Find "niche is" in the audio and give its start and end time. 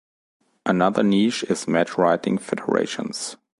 1.03-1.67